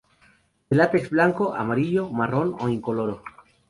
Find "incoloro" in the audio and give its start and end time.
2.69-3.21